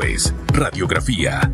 [0.00, 1.52] Es Radiografía.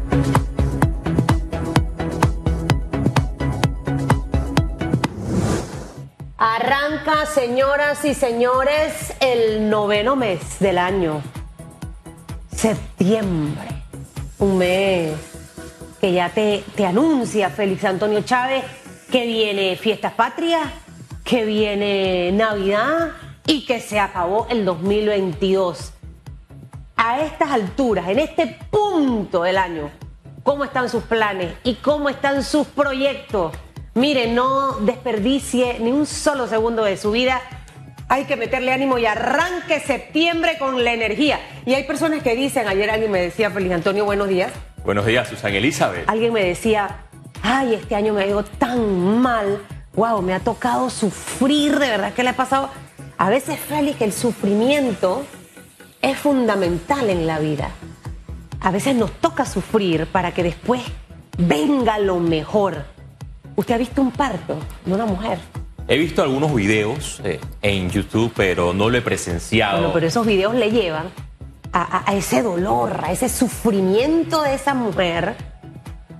[6.37, 11.21] Arranca, señoras y señores, el noveno mes del año.
[12.54, 13.69] Septiembre.
[14.39, 15.15] Un mes
[16.00, 18.64] que ya te, te anuncia Félix Antonio Chávez
[19.11, 20.68] que viene Fiestas Patrias,
[21.25, 23.12] que viene Navidad
[23.46, 25.95] y que se acabó el 2022.
[27.09, 29.91] A estas alturas, en este punto del año,
[30.42, 33.55] ¿cómo están sus planes y cómo están sus proyectos?
[33.95, 37.41] Mire, no desperdicie ni un solo segundo de su vida.
[38.10, 41.41] Hay que meterle ánimo y arranque septiembre con la energía.
[41.65, 44.52] Y hay personas que dicen, ayer alguien me decía, Feliz Antonio, buenos días.
[44.84, 46.06] Buenos días, Susan Elizabeth.
[46.06, 47.04] Alguien me decía,
[47.43, 49.62] ay, este año me ha ido tan mal.
[49.95, 52.68] Wow, me ha tocado sufrir, de verdad que le ha pasado.
[53.16, 55.24] A veces, Félix, el sufrimiento
[56.02, 57.70] es fundamental en la vida.
[58.61, 60.80] A veces nos toca sufrir para que después
[61.38, 62.85] venga lo mejor.
[63.57, 65.39] ¿Usted ha visto un parto de una mujer?
[65.87, 69.79] He visto algunos videos eh, en YouTube, pero no lo he presenciado.
[69.79, 71.07] Bueno, pero esos videos le llevan
[71.73, 75.35] a, a- a ese dolor, a ese sufrimiento de esa mujer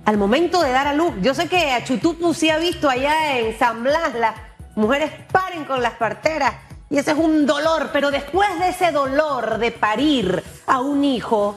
[0.05, 1.13] al momento de dar a luz.
[1.21, 4.33] Yo sé que a Chutupu sí ha visto allá en San Blas las
[4.75, 6.55] mujeres paren con las parteras
[6.89, 11.55] y ese es un dolor, pero después de ese dolor de parir a un hijo,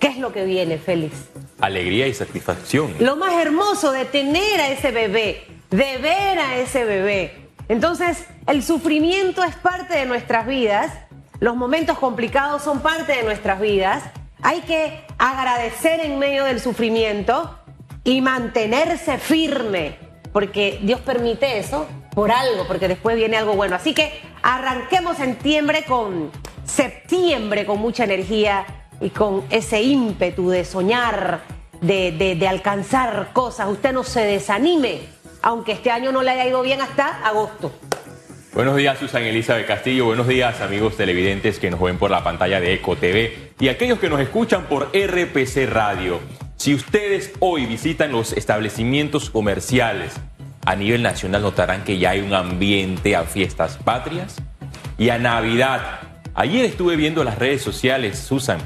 [0.00, 1.16] ¿qué es lo que viene, Félix?
[1.60, 2.94] Alegría y satisfacción.
[2.98, 7.48] Lo más hermoso de tener a ese bebé, de ver a ese bebé.
[7.68, 10.92] Entonces, el sufrimiento es parte de nuestras vidas,
[11.38, 14.02] los momentos complicados son parte de nuestras vidas.
[14.42, 17.58] Hay que agradecer en medio del sufrimiento
[18.02, 19.98] y mantenerse firme,
[20.32, 23.76] porque Dios permite eso por algo, porque después viene algo bueno.
[23.76, 24.12] Así que
[24.42, 26.30] arranquemos septiembre con
[26.64, 28.64] septiembre con mucha energía
[29.00, 31.40] y con ese ímpetu de soñar,
[31.80, 33.68] de, de- alcanzar cosas.
[33.68, 35.00] Usted no se desanime,
[35.42, 37.72] aunque este año no le haya ido bien hasta agosto.
[38.54, 40.04] Buenos días, Susan Elizabeth Castillo.
[40.04, 43.98] Buenos días, amigos televidentes que nos ven por la pantalla de Eco TV y aquellos
[43.98, 46.20] que nos escuchan por RPC Radio.
[46.56, 50.14] Si ustedes hoy visitan los establecimientos comerciales
[50.64, 54.36] a nivel nacional, notarán que ya hay un ambiente a fiestas patrias
[54.98, 56.00] y a Navidad.
[56.34, 58.58] Ayer estuve viendo las redes sociales, Susan,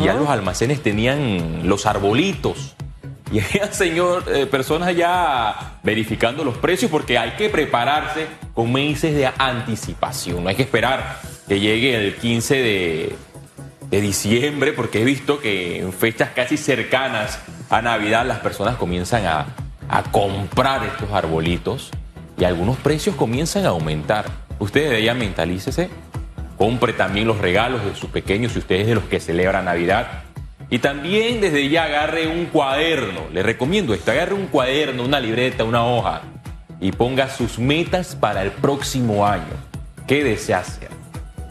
[0.00, 2.74] y ya los almacenes tenían los arbolitos.
[3.32, 9.16] Y había, señor, eh, personas ya verificando los precios porque hay que prepararse con meses
[9.16, 10.44] de anticipación.
[10.44, 11.18] No hay que esperar
[11.48, 13.16] que llegue el 15 de,
[13.90, 19.26] de diciembre porque he visto que en fechas casi cercanas a Navidad las personas comienzan
[19.26, 19.46] a,
[19.88, 21.90] a comprar estos arbolitos
[22.38, 24.26] y algunos precios comienzan a aumentar.
[24.58, 25.90] Usted de ella mentalícese,
[26.56, 30.22] compre también los regalos de sus pequeños si usted es de los que celebra Navidad.
[30.68, 33.22] Y también desde ya agarre un cuaderno.
[33.32, 36.22] Le recomiendo esto, agarre un cuaderno, una libreta, una hoja
[36.80, 39.54] y ponga sus metas para el próximo año.
[40.06, 40.90] ¿Qué desea hacer?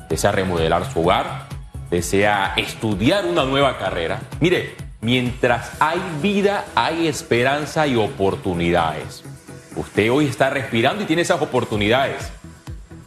[0.09, 1.47] ¿Desea remodelar su hogar?
[1.90, 4.19] ¿Desea estudiar una nueva carrera?
[4.40, 9.23] Mire, mientras hay vida, hay esperanza y oportunidades.
[9.75, 12.31] Usted hoy está respirando y tiene esas oportunidades.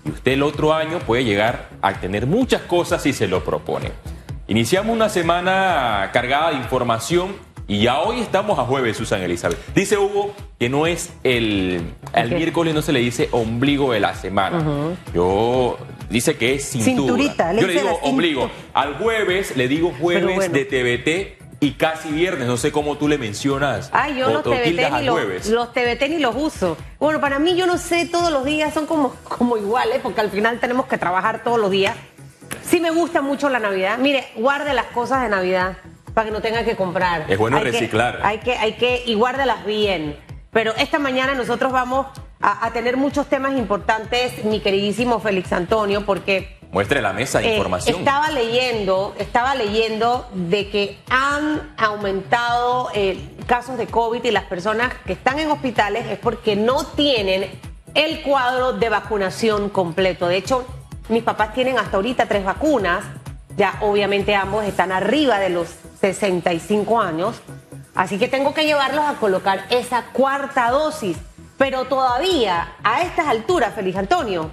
[0.04, 3.90] Y usted el otro año puede llegar a tener muchas cosas si se lo propone.
[4.46, 7.34] Iniciamos una semana cargada de información
[7.66, 9.58] y ya hoy estamos a jueves, Susan Elizabeth.
[9.74, 11.82] Dice Hugo que no es el,
[12.14, 14.96] el miércoles, no se le dice ombligo de la semana.
[15.12, 15.76] Yo
[16.08, 16.96] dice que es cintura.
[16.96, 18.50] Cinturita, le Yo le digo ombligo.
[18.72, 20.54] Al jueves le digo jueves bueno.
[20.54, 22.46] de TVT y casi viernes.
[22.46, 23.90] No sé cómo tú le mencionas.
[23.92, 26.76] Ay, yo o los TBT, ni los, los TBT ni los uso.
[26.98, 30.30] Bueno, para mí yo no sé, todos los días son como, como iguales, porque al
[30.30, 31.96] final tenemos que trabajar todos los días.
[32.62, 33.98] Sí me gusta mucho la Navidad.
[33.98, 35.76] Mire, guarde las cosas de Navidad
[36.14, 37.24] para que no tenga que comprar.
[37.30, 38.20] Es bueno Hay que- reciclar.
[38.22, 40.16] hay que, hay que, y guárdelas bien.
[40.50, 42.06] Pero esta mañana nosotros vamos
[42.40, 47.48] a, a tener muchos temas importantes, mi queridísimo Félix Antonio, porque Muestre la mesa de
[47.48, 47.98] eh, información.
[47.98, 54.92] estaba leyendo, estaba leyendo de que han aumentado eh, casos de COVID y las personas
[55.06, 57.50] que están en hospitales es porque no tienen
[57.94, 60.28] el cuadro de vacunación completo.
[60.28, 60.66] De hecho,
[61.08, 63.04] mis papás tienen hasta ahorita tres vacunas.
[63.56, 65.68] Ya obviamente ambos están arriba de los
[66.00, 67.40] 65 años.
[67.94, 71.16] Así que tengo que llevarlos a colocar esa cuarta dosis.
[71.56, 74.50] Pero todavía, a estas alturas, Feliz Antonio,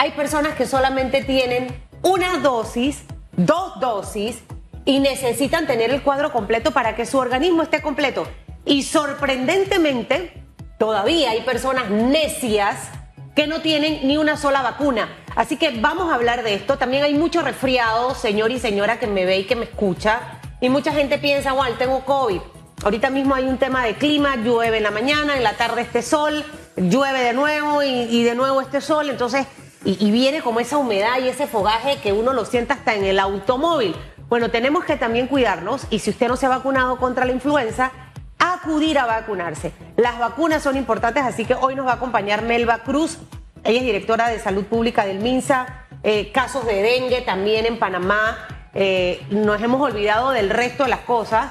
[0.00, 1.68] hay personas que solamente tienen
[2.00, 3.02] una dosis,
[3.32, 4.38] dos dosis,
[4.86, 8.26] y necesitan tener el cuadro completo para que su organismo esté completo.
[8.64, 10.42] Y sorprendentemente,
[10.78, 12.88] todavía hay personas necias
[13.36, 15.06] que no tienen ni una sola vacuna.
[15.36, 16.78] Así que vamos a hablar de esto.
[16.78, 20.40] También hay mucho resfriado, señor y señora que me ve y que me escucha.
[20.62, 22.40] Y mucha gente piensa, igual, tengo COVID.
[22.82, 26.00] Ahorita mismo hay un tema de clima, llueve en la mañana, en la tarde este
[26.00, 26.42] sol,
[26.76, 29.46] llueve de nuevo y, de nuevo este sol, entonces,
[29.84, 33.18] y, viene como esa humedad y ese fogaje que uno lo siente hasta en el
[33.18, 33.94] automóvil.
[34.28, 37.90] Bueno, tenemos que también cuidarnos y si usted no se ha vacunado contra la influenza,
[38.38, 39.72] acudir a vacunarse.
[39.96, 43.18] Las vacunas son importantes, así que hoy nos va a acompañar Melba Cruz.
[43.64, 45.86] Ella es directora de salud pública del MINSA.
[46.02, 48.38] Eh, casos de dengue también en Panamá.
[48.74, 51.50] Eh, nos hemos olvidado del resto de las cosas.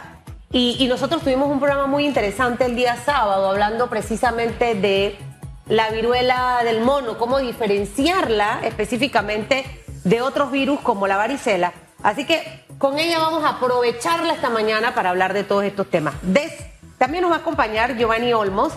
[0.52, 5.16] Y, nosotros tuvimos un programa muy interesante el día sábado hablando precisamente de
[5.70, 9.64] la viruela del mono, cómo diferenciarla específicamente
[10.04, 11.74] de otros virus como la varicela.
[12.02, 16.16] Así que con ella vamos a aprovecharla esta mañana para hablar de todos estos temas.
[16.24, 16.52] Des
[16.98, 18.74] también nos va a acompañar Giovanni Olmos,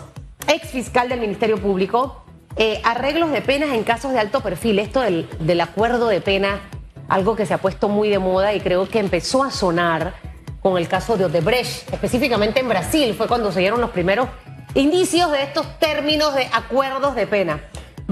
[0.46, 2.24] ex fiscal del Ministerio Público.
[2.56, 4.78] Eh, arreglos de penas en casos de alto perfil.
[4.78, 6.60] Esto del, del acuerdo de pena,
[7.08, 10.14] algo que se ha puesto muy de moda y creo que empezó a sonar
[10.60, 14.28] con el caso de Odebrecht, específicamente en Brasil, fue cuando se dieron los primeros
[14.74, 17.60] indicios de estos términos de acuerdos de pena.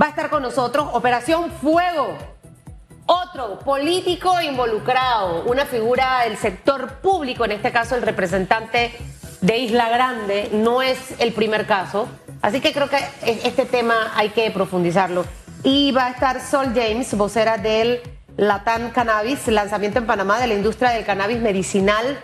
[0.01, 2.17] Va a estar con nosotros Operación Fuego,
[3.07, 8.93] otro político involucrado, una figura del sector público, en este caso el representante
[9.41, 12.09] de Isla Grande no es el primer caso.
[12.43, 15.25] Así que creo que este tema hay que profundizarlo.
[15.63, 18.01] Y va a estar Sol James, vocera del
[18.37, 22.19] Latam Cannabis, lanzamiento en Panamá de la industria del cannabis medicinal.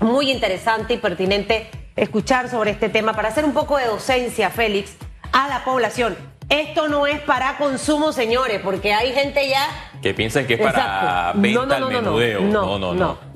[0.00, 4.92] Muy interesante y pertinente escuchar sobre este tema para hacer un poco de docencia, Félix,
[5.32, 6.16] a la población.
[6.48, 9.68] Esto no es para consumo, señores, porque hay gente ya...
[10.02, 12.40] Que piensan que es para venta al menudeo.
[12.42, 12.94] no, no.
[12.94, 13.32] no.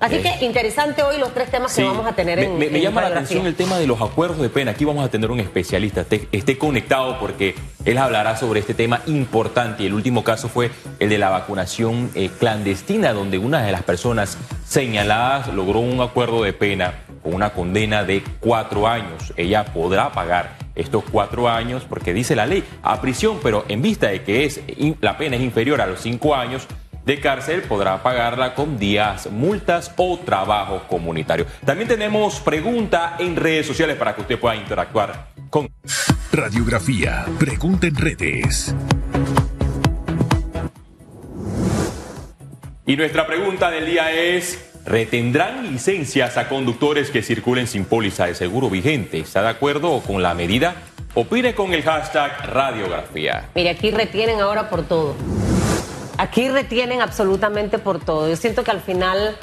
[0.00, 3.02] Así que interesante hoy los tres temas que vamos a tener en Me, me llama
[3.02, 4.70] la atención el tema de los acuerdos de pena.
[4.70, 6.06] Aquí vamos a tener un especialista.
[6.32, 7.54] Esté, conectado porque
[7.84, 9.84] él hablará sobre este tema importante.
[9.84, 14.38] El último caso fue el de la vacunación eh, clandestina, donde una de las personas
[14.66, 19.32] señaladas logró un acuerdo de pena con una condena de cuatro años.
[19.36, 24.08] Ella podrá pagar estos cuatro años porque dice la ley a prisión, pero en vista
[24.08, 24.60] de que es,
[25.00, 26.66] la pena es inferior a los cinco años,
[27.04, 31.46] de cárcel podrá pagarla con días, multas o trabajo comunitario.
[31.64, 35.68] También tenemos pregunta en redes sociales para que usted pueda interactuar con
[36.32, 38.74] Radiografía, pregunta en redes.
[42.86, 48.34] Y nuestra pregunta del día es, ¿retendrán licencias a conductores que circulen sin póliza de
[48.34, 49.18] seguro vigente?
[49.18, 50.74] ¿Está de acuerdo con la medida?
[51.14, 53.48] Opine con el hashtag radiografía.
[53.54, 55.16] Mire, aquí retienen ahora por todo.
[56.18, 58.28] Aquí retienen absolutamente por todo.
[58.28, 59.36] Yo siento que al final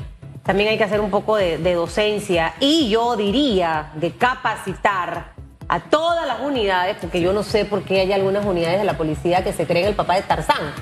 [0.47, 5.33] también hay que hacer un poco de, docencia y yo diría de capacitar
[5.67, 8.95] a todas las unidades, porque yo no sé por qué hay algunas unidades de la
[8.95, 10.73] policía que se creen el papá de Tarzán.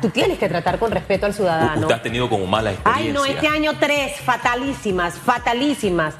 [0.00, 1.82] Tú tienes que tratar con respeto al ciudadano.
[1.82, 3.06] Usted ha tenido como mala experiencia.
[3.06, 6.14] Ay, no, este año tres, fatalísimas, fatalísimas.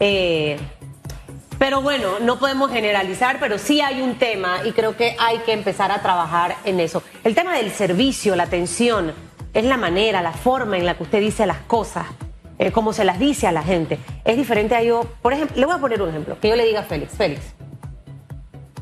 [0.00, 0.58] Eh,
[1.58, 5.52] pero bueno, no podemos generalizar, pero sí hay un tema y creo que hay que
[5.52, 7.02] empezar a trabajar en eso.
[7.22, 9.12] El tema del servicio, la atención,
[9.52, 12.06] es la manera, la forma en la que usted dice las cosas,
[12.58, 13.98] eh, como se las dice a la gente.
[14.24, 16.66] Es diferente a yo, por ejemplo, le voy a poner un ejemplo, que yo le
[16.66, 17.42] diga a Félix, Félix,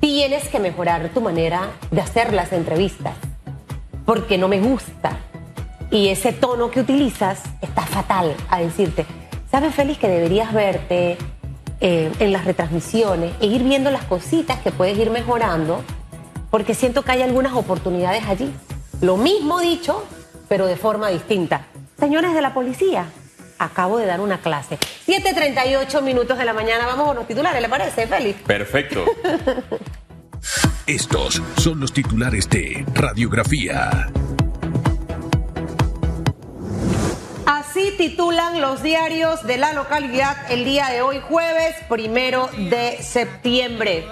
[0.01, 3.15] tienes que mejorar tu manera de hacer las entrevistas,
[4.05, 5.19] porque no me gusta.
[5.91, 9.05] Y ese tono que utilizas está fatal a decirte,
[9.51, 11.19] ¿sabes Félix que deberías verte?
[11.85, 15.83] Eh, en las retransmisiones e ir viendo las cositas que puedes ir mejorando,
[16.49, 18.55] porque siento que hay algunas oportunidades allí.
[19.01, 20.05] Lo mismo dicho,
[20.49, 21.67] pero de forma distinta.
[21.99, 23.07] Señores de la policía,
[23.59, 24.79] acabo de dar una clase.
[25.09, 28.41] 7.38 minutos de la mañana, vamos con los titulares, ¿le parece, Félix?
[28.43, 29.05] Perfecto.
[30.87, 34.11] Estos son los titulares de Radiografía.
[37.47, 44.07] Así titulan los diarios de la localidad el día de hoy, jueves primero de septiembre.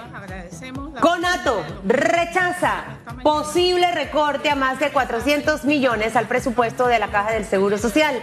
[0.99, 2.83] Conato rechaza
[3.23, 8.19] posible recorte a más de 400 millones al presupuesto de la Caja del Seguro Social.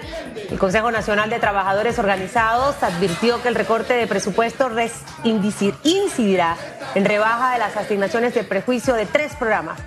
[0.51, 4.71] El Consejo Nacional de Trabajadores Organizados advirtió que el recorte de presupuesto
[5.85, 6.57] incidirá
[6.95, 9.79] en rebaja de las asignaciones de prejuicio de tres programas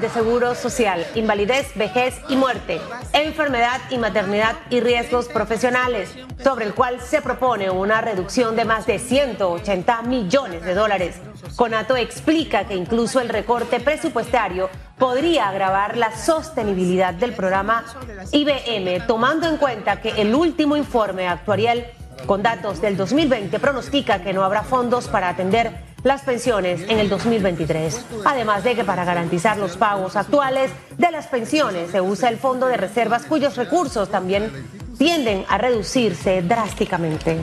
[0.00, 2.80] De Seguro Social, invalidez, vejez y muerte,
[3.12, 8.86] enfermedad y maternidad y riesgos profesionales, sobre el cual se propone una reducción de más
[8.86, 11.20] de 180 millones de dólares.
[11.56, 17.84] Conato explica que incluso el recorte presupuestario podría agravar la sostenibilidad del programa
[18.32, 21.86] IBM, tomando en cuenta que el último informe actuarial
[22.26, 27.08] con datos del 2020 pronostica que no habrá fondos para atender las pensiones en el
[27.08, 28.04] 2023.
[28.24, 32.66] Además de que para garantizar los pagos actuales de las pensiones se usa el Fondo
[32.66, 34.50] de Reservas cuyos recursos también
[34.98, 37.38] tienden a reducirse drásticamente.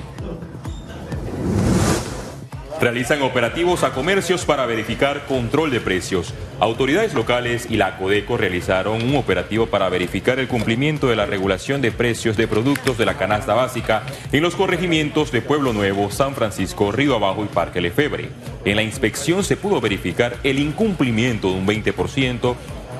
[2.79, 6.36] Realizan operativos a comercios para verificar control de precios.
[6.60, 11.81] Autoridades locales y la Codeco realizaron un operativo para verificar el cumplimiento de la regulación
[11.81, 16.36] de precios de productos de la canasta básica en los corregimientos de Pueblo Nuevo, San
[16.36, 18.29] Francisco, Río Abajo y Parque Lefebre.
[18.63, 22.55] En la inspección se pudo verificar el incumplimiento de un 20%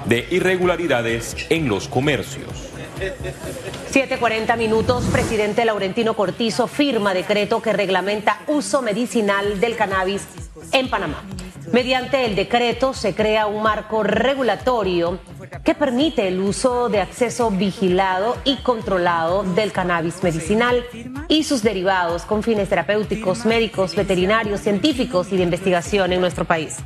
[0.06, 2.77] de irregularidades en los comercios.
[2.98, 10.26] 7.40 minutos, presidente Laurentino Cortizo firma decreto que reglamenta uso medicinal del cannabis
[10.72, 11.24] en Panamá.
[11.72, 15.20] Mediante el decreto se crea un marco regulatorio
[15.64, 20.86] que permite el uso de acceso vigilado y controlado del cannabis medicinal
[21.28, 26.78] y sus derivados con fines terapéuticos, médicos, veterinarios, científicos y de investigación en nuestro país.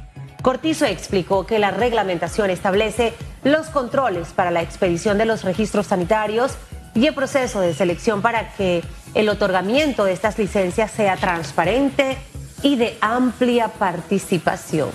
[0.41, 6.57] Cortizo explicó que la reglamentación establece los controles para la expedición de los registros sanitarios
[6.95, 8.83] y el proceso de selección para que
[9.13, 12.17] el otorgamiento de estas licencias sea transparente
[12.63, 14.89] y de amplia participación.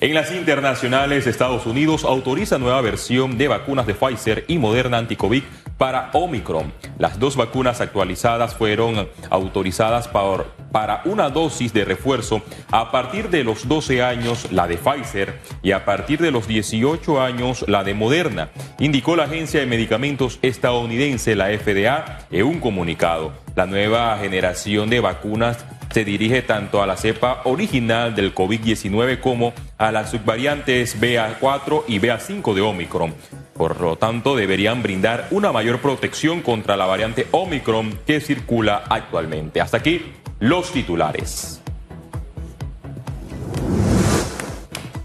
[0.00, 5.42] En las internacionales, Estados Unidos autoriza nueva versión de vacunas de Pfizer y Moderna Anticovid
[5.80, 6.74] para Omicron.
[6.98, 13.66] Las dos vacunas actualizadas fueron autorizadas para una dosis de refuerzo a partir de los
[13.66, 18.50] 12 años la de Pfizer y a partir de los 18 años la de Moderna,
[18.78, 23.32] indicó la Agencia de Medicamentos estadounidense, la FDA, en un comunicado.
[23.56, 29.54] La nueva generación de vacunas se dirige tanto a la cepa original del COVID-19 como
[29.78, 33.14] a las subvariantes BA4 y BA5 de Omicron.
[33.60, 39.60] Por lo tanto, deberían brindar una mayor protección contra la variante Omicron que circula actualmente.
[39.60, 41.60] Hasta aquí los titulares.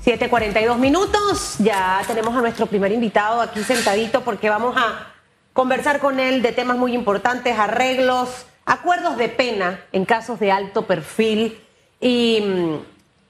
[0.06, 5.06] 7:42 minutos, ya tenemos a nuestro primer invitado aquí sentadito porque vamos a
[5.52, 10.88] conversar con él de temas muy importantes, arreglos acuerdos de pena en casos de alto
[10.88, 11.60] perfil
[12.00, 12.76] y mm,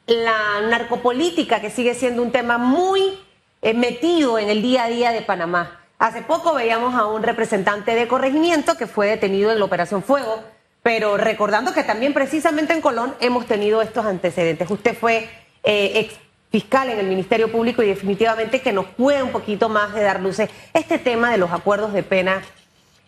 [0.05, 3.24] la narcopolítica que sigue siendo un tema muy
[3.65, 5.79] eh, metido en el día a día de Panamá.
[5.97, 10.43] Hace poco veíamos a un representante de corregimiento que fue detenido en la Operación Fuego,
[10.83, 14.69] pero recordando que también precisamente en Colón hemos tenido estos antecedentes.
[14.69, 15.27] Usted fue
[15.63, 16.13] eh, ex
[16.51, 20.19] fiscal en el Ministerio Público y definitivamente que nos puede un poquito más de dar
[20.19, 22.43] luces este tema de los acuerdos de pena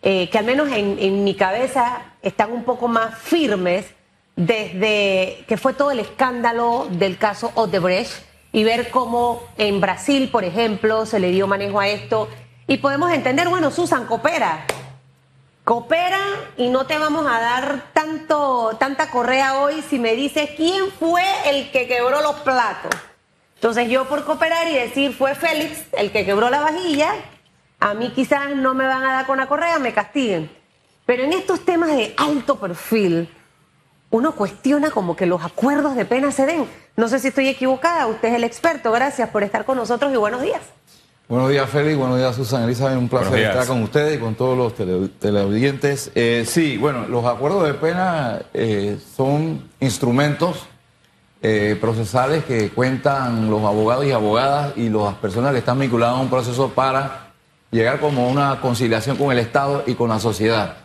[0.02, 3.86] eh, que al menos en, mi cabeza están un poco más firmes
[4.34, 8.27] desde que fue todo el escándalo del caso Odebrecht
[8.58, 12.28] y ver cómo en Brasil, por ejemplo, se le dio manejo a esto.
[12.66, 14.66] Y podemos entender, bueno, Susan, coopera.
[15.62, 16.18] Coopera
[16.56, 21.22] y no te vamos a dar tanto, tanta correa hoy si me dices quién fue
[21.44, 22.90] el que quebró los platos.
[23.54, 27.14] Entonces yo por cooperar y decir fue Félix el que quebró la vajilla,
[27.78, 30.50] a mí quizás no me van a dar con la correa, me castiguen.
[31.06, 33.32] Pero en estos temas de alto perfil,
[34.10, 36.87] uno cuestiona como que los acuerdos de pena se den.
[36.98, 38.90] No sé si estoy equivocada, usted es el experto.
[38.90, 40.60] Gracias por estar con nosotros y buenos días.
[41.28, 41.96] Buenos días, Félix.
[41.96, 42.98] Buenos días, Susana Elizabeth.
[42.98, 44.74] Un placer estar con ustedes y con todos los
[45.20, 46.10] teleaudientes.
[46.16, 50.66] Eh, sí, bueno, los acuerdos de pena eh, son instrumentos
[51.40, 56.20] eh, procesales que cuentan los abogados y abogadas y las personas que están vinculadas a
[56.20, 57.28] un proceso para
[57.70, 60.78] llegar como una conciliación con el Estado y con la sociedad.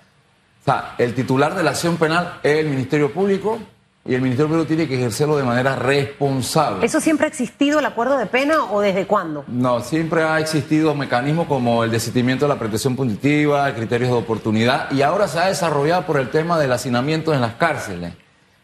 [0.61, 3.57] O sea, el titular de la acción penal es el Ministerio Público
[4.05, 6.85] y el Ministerio Público tiene que ejercerlo de manera responsable.
[6.85, 9.45] ¿Eso siempre ha existido, el acuerdo de pena, o desde cuándo?
[9.47, 14.91] No, siempre ha existido mecanismos como el desistimiento de la protección punitiva, criterios de oportunidad,
[14.91, 18.13] y ahora se ha desarrollado por el tema del hacinamiento en las cárceles.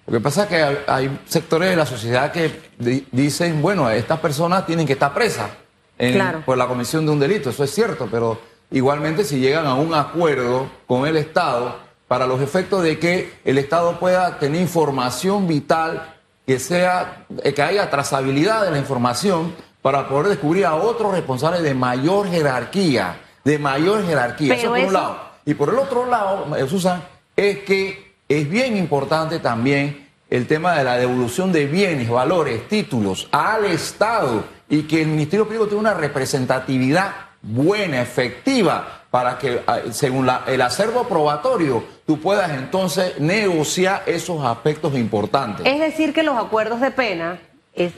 [0.06, 2.72] Lo que pasa es que hay sectores de la sociedad que
[3.12, 5.52] dicen, bueno, estas personas tienen que estar presas
[6.46, 8.42] por la comisión de un delito, eso es cierto, pero
[8.72, 13.60] igualmente si llegan a un acuerdo con el Estado para los efectos de que el
[13.60, 20.10] Estado pueda tener información vital, que sea, eh, que haya trazabilidad de la información para
[20.10, 24.56] poder descubrir a otros responsables de mayor jerarquía, de mayor jerarquía.
[24.56, 25.20] eso por un lado.
[25.46, 27.04] Y por el otro lado, eh, Susan,
[27.36, 33.28] es que es bien importante también el tema de la devolución de bienes, valores, títulos
[33.32, 37.12] al Estado y que el Ministerio Público tenga una representatividad
[37.44, 44.96] buena, efectiva, para que ah, según el acervo probatorio tú puedas entonces negociar esos aspectos
[44.96, 45.64] importantes.
[45.64, 47.38] Es decir, que los acuerdos de pena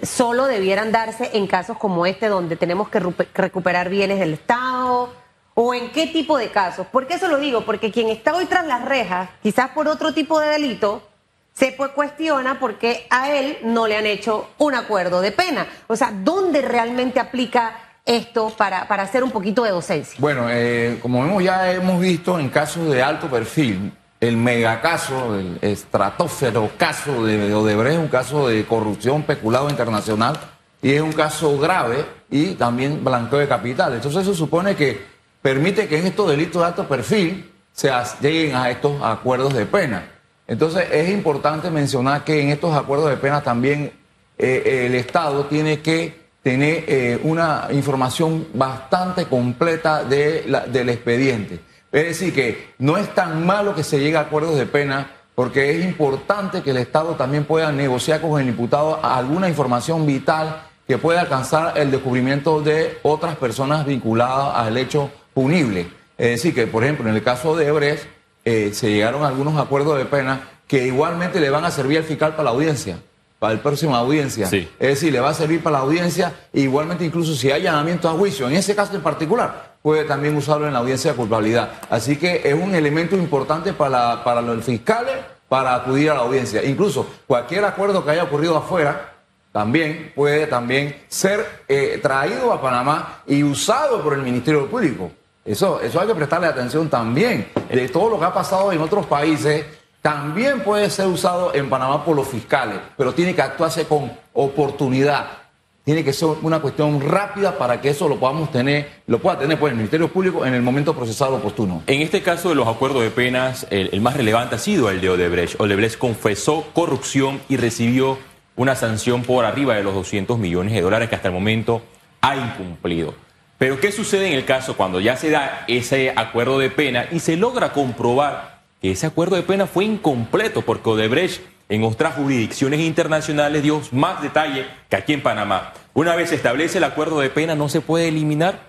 [0.04, 3.00] solo debieran darse en casos como este, donde tenemos que
[3.34, 5.14] recuperar bienes del Estado,
[5.54, 6.88] o en qué tipo de casos.
[6.88, 7.62] ¿Por qué eso lo digo?
[7.62, 11.08] Porque quien está hoy tras las rejas, quizás por otro tipo de delito,
[11.54, 15.68] se pues cuestiona porque a él no le han hecho un acuerdo de pena.
[15.88, 17.76] O sea, ¿dónde realmente aplica
[18.06, 20.18] esto para, para hacer un poquito de docencia?
[20.20, 25.58] Bueno, eh, como hemos, ya hemos visto en casos de alto perfil, el megacaso, el
[25.62, 30.40] estratófero caso de Odebrecht un caso de corrupción, peculado internacional
[30.80, 33.94] y es un caso grave y también blanqueo de capital.
[33.94, 35.02] Entonces eso supone que
[35.42, 40.08] permite que en estos delitos de alto perfil se lleguen a estos acuerdos de pena.
[40.48, 43.92] Entonces es importante mencionar que en estos acuerdos de pena también
[44.38, 51.71] eh, el Estado tiene que tener eh, una información bastante completa de del expediente.
[51.92, 55.78] Es decir, que no es tan malo que se llegue a acuerdos de pena porque
[55.78, 60.98] es importante que el Estado también pueda negociar con el imputado alguna información vital que
[60.98, 65.90] pueda alcanzar el descubrimiento de otras personas vinculadas al hecho punible.
[66.18, 68.08] Es decir, que por ejemplo en el caso de Ebres
[68.46, 72.04] eh, se llegaron a algunos acuerdos de pena que igualmente le van a servir al
[72.04, 73.00] fiscal para la audiencia,
[73.40, 74.46] para la próxima audiencia.
[74.46, 78.14] Es decir, le va a servir para la audiencia, igualmente incluso si hay allanamiento a
[78.14, 81.72] juicio, en ese caso en particular, puede también usarlo en la audiencia de culpabilidad.
[81.90, 85.16] Así que es un elemento importante para, para los fiscales
[85.52, 86.64] para acudir a la audiencia.
[86.64, 89.12] Incluso cualquier acuerdo que haya ocurrido afuera,
[89.52, 95.12] también puede también ser eh, traído a Panamá y usado por el Ministerio Público.
[95.44, 97.50] Eso, eso hay que prestarle atención también.
[97.70, 99.66] De todo lo que ha pasado en otros países,
[100.02, 105.41] también puede ser usado en Panamá por los fiscales, pero tiene que actuarse con oportunidad.
[105.84, 109.60] Tiene que ser una cuestión rápida para que eso lo podamos tener, lo pueda tener
[109.60, 111.82] pues, el Ministerio Público en el momento procesado oportuno.
[111.88, 115.02] En este caso de los acuerdos de penas, el, el más relevante ha sido el
[115.02, 115.60] de Odebrecht.
[115.60, 118.20] Odebrecht confesó corrupción y recibió
[118.56, 121.82] una sanción por arriba de los 200 millones de dólares que hasta el momento
[122.22, 123.16] ha incumplido.
[123.58, 127.20] Pero ¿qué sucede en el caso cuando ya se da ese acuerdo de pena y
[127.20, 132.82] se logra comprobar que ese acuerdo de pena fue incompleto porque Odebrecht en otras jurisdicciones
[132.82, 135.74] internacionales dio más detalle que aquí en Panamá?
[135.94, 138.60] Una vez se establece el acuerdo de pena, ¿no se puede eliminar?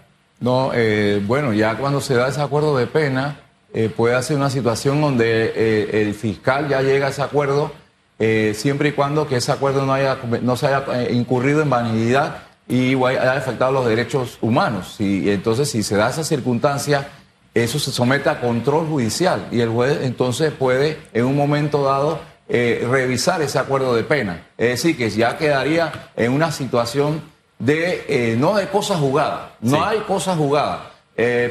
[0.40, 3.40] No, eh, bueno, ya cuando se da ese acuerdo de pena,
[3.74, 7.72] eh, puede ser una situación donde eh, el fiscal ya llega a ese acuerdo
[8.18, 12.42] eh, siempre y cuando que ese acuerdo no, haya, no se haya incurrido en vanidad
[12.68, 14.96] y haya afectado los derechos humanos.
[15.00, 17.08] Y, entonces, si se da esa circunstancia,
[17.54, 22.20] eso se somete a control judicial y el juez entonces puede, en un momento dado,
[22.54, 24.48] eh, revisar ese acuerdo de pena.
[24.58, 27.22] Es decir, que ya quedaría en una situación
[27.58, 30.80] de no de cosas jugadas, no hay cosas jugadas,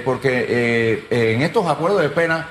[0.03, 2.49] porque en estos acuerdos de pena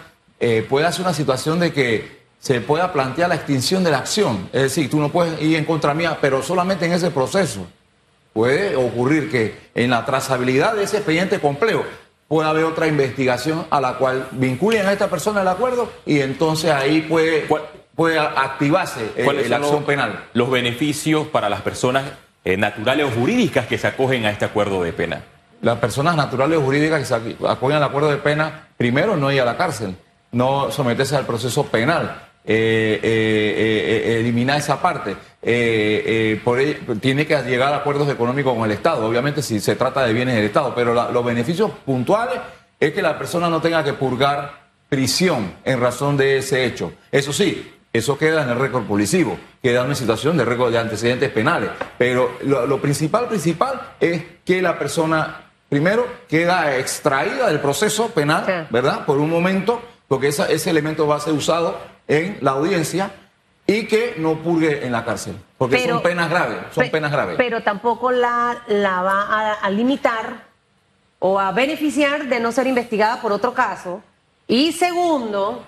[0.69, 4.49] puede hacer una situación de que se pueda plantear la extinción de la acción.
[4.53, 7.67] Es decir, tú no puedes ir en contra mía, pero solamente en ese proceso.
[8.33, 11.85] Puede ocurrir que en la trazabilidad de ese expediente complejo
[12.29, 16.71] pueda haber otra investigación a la cual vinculen a esta persona el acuerdo y entonces
[16.71, 17.45] ahí puede,
[18.01, 19.13] puede activarse
[19.47, 20.25] la acción penal.
[20.33, 22.05] Los beneficios para las personas
[22.47, 25.21] eh, naturales o jurídicas que se acogen a este acuerdo de pena.
[25.61, 29.43] Las personas naturales o jurídicas que se acogen al acuerdo de pena, primero no ir
[29.43, 29.97] a la cárcel,
[30.33, 35.15] no someterse al proceso penal eh, eh, eh, eliminar esa parte.
[36.43, 36.59] por
[37.01, 40.37] tiene que llegar a acuerdos económicos con el Estado, obviamente si se trata de bienes
[40.37, 42.41] del Estado, pero los beneficios puntuales
[42.81, 46.95] es que la persona no tenga que purgar prisión en razón de ese hecho.
[47.13, 50.79] Eso sí, eso queda en el récord policivo, queda en una situación de récord de
[50.79, 51.71] antecedentes penales.
[51.99, 59.05] Pero lo, principal, principal es que la persona, primero, queda extraída del proceso penal, ¿verdad?
[59.05, 63.11] Por un momento, porque ese elemento va a ser usado en la audiencia
[63.71, 67.37] y que no purgue en la cárcel, porque son penas graves, son penas graves.
[67.39, 70.43] Pero tampoco la, la va a, limitar
[71.21, 74.03] o a beneficiar de no ser investigada por otro caso.
[74.49, 75.65] Y segundo,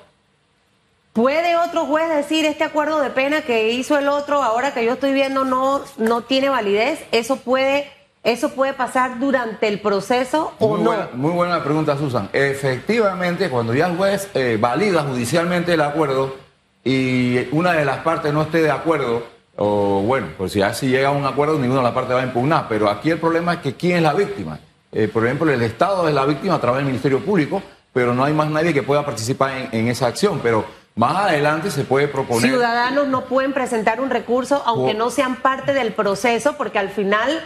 [1.13, 4.93] ¿puede otro juez decir este acuerdo de pena que hizo el otro ahora que yo
[4.93, 7.05] estoy viendo no, no tiene validez?
[7.13, 7.91] Eso puede
[8.25, 10.95] ¿Eso puede pasar durante el proceso o no?
[11.15, 12.29] muy buena pregunta, Susan.
[12.33, 16.37] Efectivamente, cuando ya el juez eh, valida judicialmente el acuerdo
[16.85, 19.25] y una de las partes no esté de acuerdo,
[19.57, 22.21] o bueno, pues si ya si llega a un acuerdo, ninguna de las partes va
[22.21, 22.67] a impugnar.
[22.69, 24.61] Pero aquí el problema es que ¿quién es la víctima?
[24.93, 27.61] Eh, por ejemplo, el Estado es la víctima a través del Ministerio Público,
[27.93, 30.39] pero no hay más nadie que pueda participar en, esa acción.
[30.45, 32.51] Pero más adelante se puede proponer.
[32.51, 37.43] Ciudadanos no pueden presentar un recurso aunque no sean parte del proceso, porque al final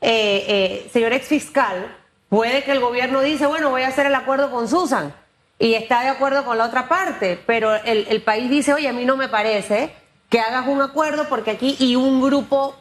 [0.00, 1.94] eh, eh, señor ex fiscal,
[2.30, 5.12] puede que el gobierno dice, bueno, voy a hacer el acuerdo con Susan
[5.58, 9.04] y está de acuerdo con la otra parte, pero el, país dice, oye, a mí
[9.04, 9.94] no me parece
[10.30, 12.74] que hagas un acuerdo porque aquí y un grupo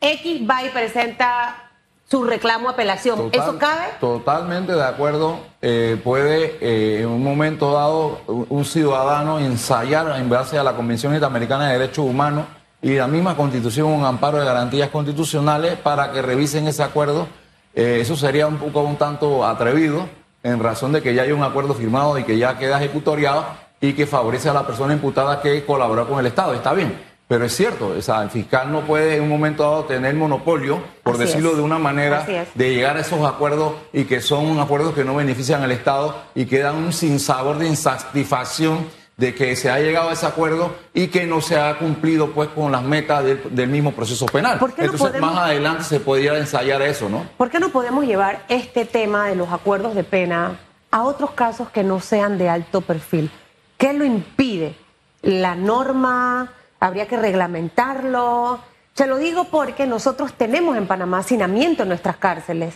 [0.00, 1.63] X va y presenta
[2.10, 3.16] su reclamo apelación.
[3.18, 3.84] Total- ¿Eso cabe?
[4.00, 5.38] Totalmente de acuerdo.
[5.62, 10.74] Eh, puede eh, en un momento dado un, un ciudadano ensayar en base a la
[10.76, 12.44] Convención Interamericana de Derechos Humanos
[12.82, 17.26] y la misma Constitución un amparo de garantías constitucionales para que revisen ese acuerdo.
[17.74, 20.06] Eh, eso sería un poco un tanto atrevido
[20.42, 23.46] en razón de que ya hay un acuerdo firmado y que ya queda ejecutoriado
[23.80, 26.52] y que favorece a la persona imputada que colaboró con el Estado.
[26.54, 27.13] Está bien.
[27.26, 30.78] Pero es cierto, o sea, el fiscal no puede en un momento dado tener monopolio,
[31.02, 31.56] por Así decirlo es.
[31.56, 35.62] de una manera, de llegar a esos acuerdos y que son acuerdos que no benefician
[35.62, 40.12] al Estado y que dan un sinsabor de insatisfacción de que se ha llegado a
[40.12, 43.92] ese acuerdo y que no se ha cumplido pues con las metas del, del mismo
[43.92, 44.58] proceso penal.
[44.58, 47.24] ¿Por qué no Entonces podemos- más adelante se podría ensayar eso, ¿no?
[47.38, 50.58] ¿Por qué no podemos llevar este tema de los acuerdos de pena
[50.90, 53.30] a otros casos que no sean de alto perfil?
[53.78, 54.74] ¿Qué lo impide?
[55.22, 56.50] ¿La norma?
[56.84, 58.60] ¿Habría que reglamentarlo?
[58.92, 62.74] Se lo digo porque nosotros tenemos en Panamá hacinamiento en nuestras cárceles.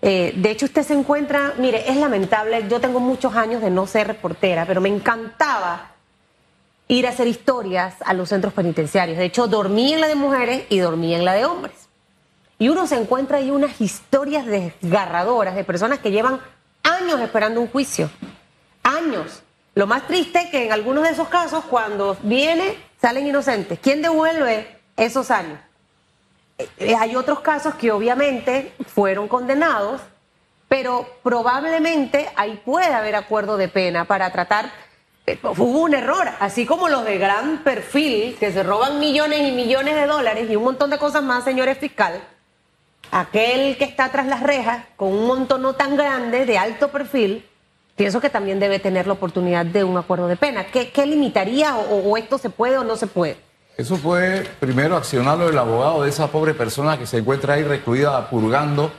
[0.00, 3.86] Eh, de hecho, usted se encuentra, mire, es lamentable, yo tengo muchos años de no
[3.86, 5.90] ser reportera, pero me encantaba
[6.88, 9.18] ir a hacer historias a los centros penitenciarios.
[9.18, 11.90] De hecho, dormí en la de mujeres y dormí en la de hombres.
[12.58, 16.40] Y uno se encuentra ahí unas historias desgarradoras de personas que llevan
[16.82, 18.08] años esperando un juicio.
[18.84, 19.42] Años.
[19.74, 23.78] Lo más triste es que en algunos de esos casos, cuando viene, salen inocentes.
[23.80, 25.58] ¿Quién devuelve esos años?
[26.58, 30.00] Eh, Hay otros casos que obviamente fueron condenados,
[30.68, 34.70] pero probablemente ahí puede haber acuerdo de pena para tratar.
[35.26, 39.52] eh, Hubo un error, así como los de gran perfil, que se roban millones y
[39.52, 42.20] millones de dólares y un montón de cosas más, señores fiscal.
[43.10, 47.44] Aquel que está tras las rejas, con un montón no tan grande, de alto perfil,
[48.00, 50.64] pienso que también debe tener la oportunidad de un acuerdo de pena.
[50.64, 53.36] ¿Qué, qué limitaría o- esto se puede o no se puede?
[53.76, 58.30] Eso fue primero accionarlo el abogado de esa pobre persona que se encuentra ahí recluida
[58.30, 58.90] purgando.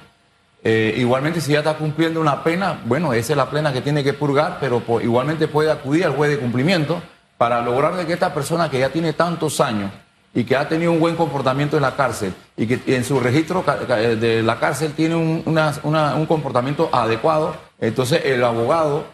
[0.63, 4.03] Eh, igualmente, si ya está cumpliendo una pena, bueno, esa es la pena que tiene
[4.03, 7.01] que purgar, pero igualmente puede acudir al juez de cumplimiento
[7.39, 9.89] para lograr de que esta persona que ya tiene tantos años
[10.33, 13.63] y que ha tenido un buen comportamiento en la cárcel y que en su registro
[13.97, 19.05] eh, de la cárcel tiene un, una- un comportamiento adecuado, entonces el abogado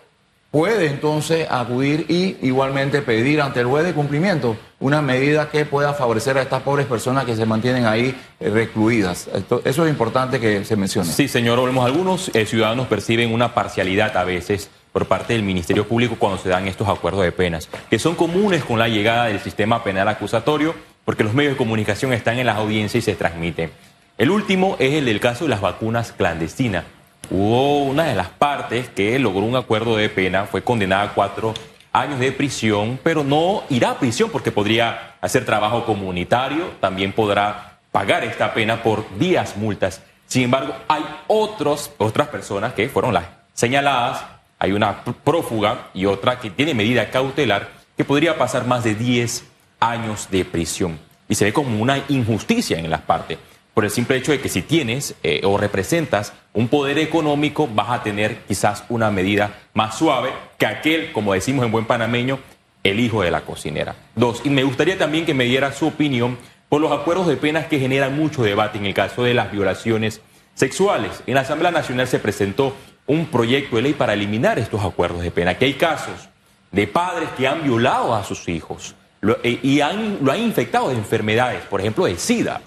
[0.51, 5.93] puede entonces acudir y igualmente pedir ante el juez de cumplimiento una medida que pueda
[5.93, 9.27] favorecer a estas pobres personas que se mantienen ahí eh, recluidas.
[9.65, 11.09] Eso es importante que se mencione.
[11.11, 15.87] Sí, señor Olmos, algunos eh, ciudadanos perciben una parcialidad a veces por parte del Ministerio
[15.87, 19.39] Público cuando se dan estos acuerdos de penas, que son comunes con la llegada del
[19.39, 20.73] sistema penal acusatorio,
[21.07, 23.71] porque los medios de comunicación están en las audiencias y se transmiten.
[24.17, 26.83] El último es el del caso de las vacunas clandestinas.
[27.31, 31.53] Hubo una de las partes que logró un acuerdo de pena, fue condenada a cuatro
[31.93, 37.77] años de prisión, pero no irá a prisión porque podría hacer trabajo comunitario, también podrá
[37.93, 40.01] pagar esta pena por días multas.
[40.27, 44.25] Sin embargo, hay otros, otras personas que fueron las señaladas,
[44.59, 48.93] hay una pr- prófuga y otra que tiene medida cautelar que podría pasar más de
[48.93, 49.45] 10
[49.79, 50.99] años de prisión.
[51.29, 53.37] Y se ve como una injusticia en las partes,
[53.73, 57.91] por el simple hecho de que si tienes eh, o representas un poder económico, vas
[57.91, 62.39] a tener quizás una medida más suave que aquel, como decimos en buen panameño,
[62.83, 63.95] el hijo de la cocinera.
[64.15, 67.67] Dos, y me gustaría también que me diera su opinión por los acuerdos de penas
[67.67, 70.21] que generan mucho debate en el caso de las violaciones
[70.55, 71.21] sexuales.
[71.27, 75.29] En la Asamblea Nacional se presentó un proyecto de ley para eliminar estos acuerdos de
[75.29, 76.29] pena, que hay casos
[76.71, 80.89] de padres que han violado a sus hijos lo- eh, y han, lo han infectado
[80.89, 82.61] de enfermedades, por ejemplo, de SIDA,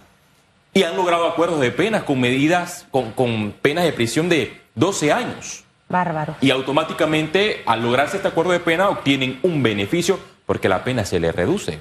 [0.73, 5.13] y han logrado acuerdos de penas con medidas, con, con penas de prisión de 12
[5.13, 6.37] años Bárbaro.
[6.41, 11.19] y automáticamente al lograrse este acuerdo de pena obtienen un beneficio porque la pena se
[11.21, 11.79] les reduce.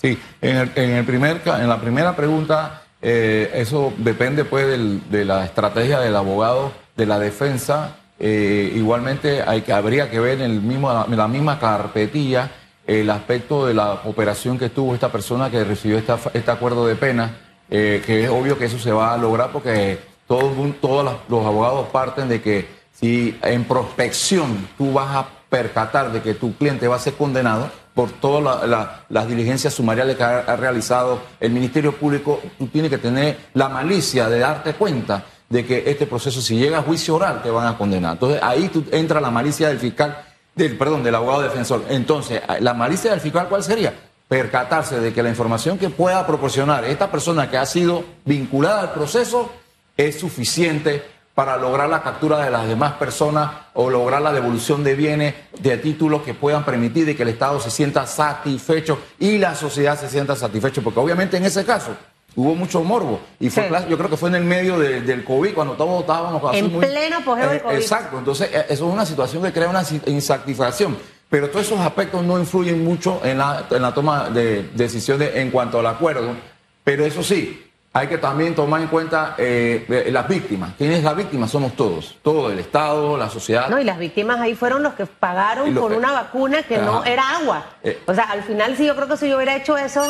[0.00, 5.02] Sí, en, el, en, el primer, en la primera pregunta, eh, eso depende pues del-
[5.10, 7.96] de la estrategia del abogado de la defensa.
[8.18, 12.50] Eh, igualmente hay que, habría que ver en, el mismo, en la misma carpetilla
[12.98, 16.96] el aspecto de la operación que tuvo esta persona que recibió esta, este acuerdo de
[16.96, 17.36] pena,
[17.70, 21.86] eh, que es obvio que eso se va a lograr porque todos, todos los abogados
[21.92, 26.96] parten de que si en prospección tú vas a percatar de que tu cliente va
[26.96, 31.52] a ser condenado por todas la- la- las diligencias sumariales que ha, ha realizado el
[31.52, 36.40] Ministerio Público, tú tienes que tener la malicia de darte cuenta de que este proceso,
[36.40, 38.12] si llega a juicio oral, te van a condenar.
[38.14, 40.16] Entonces ahí tú, entra la malicia del fiscal,
[40.68, 41.84] perdón, del abogado defensor.
[41.88, 43.94] Entonces, la malicia del fiscal, ¿cuál sería?
[44.28, 48.92] Percatarse de que la información que pueda proporcionar esta persona que ha sido vinculada al
[48.92, 49.50] proceso
[49.96, 51.02] es suficiente
[51.34, 55.78] para lograr la captura de las demás personas o lograr la devolución de bienes, de
[55.78, 60.36] títulos que puedan permitir que el Estado se sienta satisfecho y la sociedad se sienta
[60.36, 61.96] satisfecho, porque obviamente en ese caso
[62.36, 63.20] hubo mucho morbo.
[63.38, 63.74] Y fue, Sí.
[63.88, 66.72] yo creo que fue en el medio de- del COVID, cuando todos estábamos así En
[66.72, 67.74] muy- pleno apogeo del Eh, COVID.
[67.76, 70.96] Exacto, entonces eh, eso es una situación que crea una si- insatisfacción.
[71.28, 75.50] Pero todos esos aspectos no influyen mucho en la, en la toma de decisiones en
[75.52, 76.32] cuanto al acuerdo.
[76.82, 80.72] Pero eso sí, hay que también tomar en cuenta eh, las víctimas.
[80.76, 81.46] ¿Quién es la víctima?
[81.46, 82.16] Somos todos.
[82.22, 83.68] Todo el Estado, la sociedad.
[83.68, 87.04] No, y las víctimas ahí fueron los que pagaron lo- por una vacuna que no
[87.04, 87.64] era agua.
[87.84, 88.00] Eh.
[88.06, 90.02] o sea, al final sí yo creo que si yo hubiera hecho eso,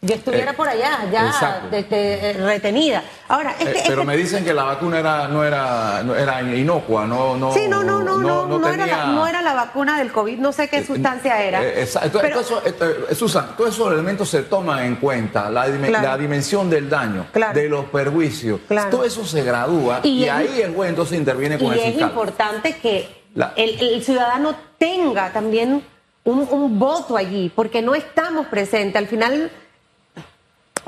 [0.00, 3.02] yo estuviera Eh, por allá, ya de- de- eh, retenida.
[3.26, 6.14] Ahora, es Eh, es pero que- me dicen que la vacuna era, no era, no
[6.14, 7.52] era inocua, no, no.
[7.52, 10.38] Sí, no, no, no, no, no, era la, tenía- no era la vacuna del COVID,
[10.38, 11.64] no sé qué sustancia era.
[11.64, 12.20] Eh, exacto.
[12.22, 12.62] Pero- Todo eso,
[13.10, 16.06] eh, Susan, todos esos elementos se toman en cuenta, la, Claro.
[16.06, 17.58] la dimensión del daño, Claro.
[17.58, 18.90] de los perjuicios, Claro.
[18.90, 21.78] todo eso se gradúa y, Y es- ahí el juez entonces interviene con y el
[21.78, 22.08] es fiscal.
[22.10, 25.82] importante que La- el, el ciudadano tenga también
[26.24, 28.96] un, un voto allí, porque no estamos presentes.
[28.96, 29.50] Al final,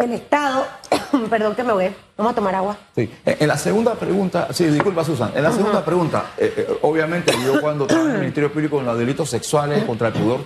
[0.04, 0.66] el Estado,
[1.30, 2.76] perdón que me voy, vamos a tomar agua.
[2.94, 3.10] Sí.
[3.24, 7.32] En en la segunda pregunta, sí, disculpa Susan, en la segunda pregunta, eh, eh, obviamente
[7.44, 10.40] yo cuando trabajé en el Ministerio Público en los delitos sexuales contra el pudor,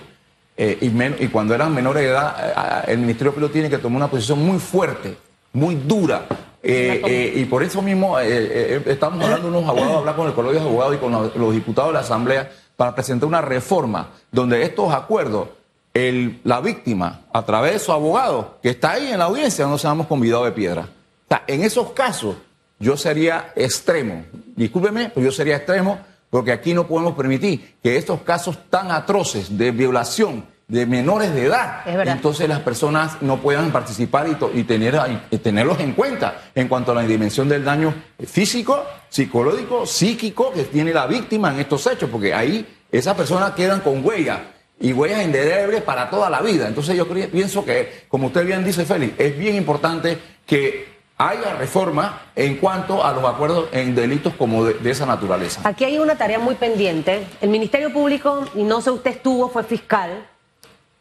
[0.57, 3.69] eh, y, men- y cuando eran menores de edad, eh, ah, el Ministerio Público tiene
[3.69, 5.17] que tomar una posición muy fuerte,
[5.53, 6.25] muy dura.
[6.63, 10.33] eh, eh, y por eso mismo eh, eh, estamos hablando unos abogados, hablar con el
[10.33, 14.07] Colegio de Abogados y con los, los diputados de la Asamblea para presentar una reforma
[14.31, 15.49] donde estos acuerdos
[15.95, 19.77] el- la víctima, a través de su abogado, que está ahí en la audiencia, no
[19.79, 20.81] seamos convidados de piedra.
[20.81, 22.35] O sea, en esos casos,
[22.77, 24.25] yo sería extremo.
[24.55, 25.97] Discúlpeme, pero yo sería extremo
[26.29, 31.45] porque aquí no podemos permitir que estos casos tan atroces de violación de menores de
[31.45, 36.91] edad, entonces las personas no puedan participar y, tener, y tenerlos en cuenta en cuanto
[36.91, 37.93] a la dimensión del daño
[38.25, 43.79] físico, psicológico, psíquico que tiene la víctima en estos hechos, porque ahí esas personas quedan
[43.81, 44.39] con huellas
[44.79, 46.67] y huellas indelebles para toda la vida.
[46.67, 52.23] Entonces yo pienso que, como usted bien dice, Félix, es bien importante que haya reforma
[52.35, 55.61] en cuanto a los acuerdos en delitos como de, de esa naturaleza.
[55.63, 57.25] Aquí hay una tarea muy pendiente.
[57.39, 60.27] El Ministerio Público, y no sé usted estuvo, fue fiscal.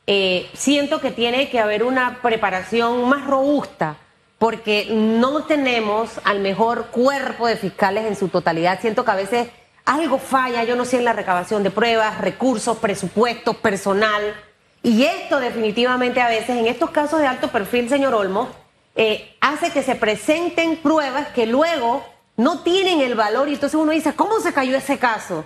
[0.06, 3.96] Eh, siento que tiene que haber una preparación más robusta
[4.38, 8.80] porque no tenemos al mejor cuerpo de fiscales en su totalidad.
[8.80, 9.48] Siento que a veces
[9.84, 14.34] algo falla, yo no sé, en la recabación de pruebas, recursos, presupuestos, personal.
[14.82, 18.48] Y esto definitivamente a veces, en estos casos de alto perfil, señor Olmo,
[18.96, 22.04] eh, hace que se presenten pruebas que luego
[22.36, 25.44] no tienen el valor y entonces uno dice, ¿cómo se cayó ese caso?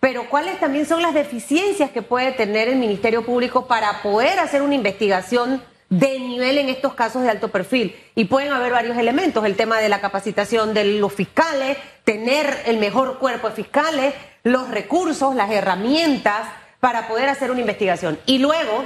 [0.00, 4.62] Pero cuáles también son las deficiencias que puede tener el Ministerio Público para poder hacer
[4.62, 7.94] una investigación de nivel en estos casos de alto perfil.
[8.14, 12.78] Y pueden haber varios elementos, el tema de la capacitación de los fiscales, tener el
[12.78, 16.48] mejor cuerpo de fiscales, los recursos, las herramientas
[16.78, 18.18] para poder hacer una investigación.
[18.24, 18.84] Y luego